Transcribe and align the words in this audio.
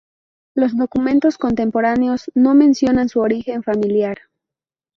Los 0.55 0.75
documentos 0.75 1.37
contemporáneos 1.37 2.31
no 2.33 2.55
mencionan 2.55 3.07
su 3.07 3.19
origen 3.19 3.61
familiar. 3.61 4.17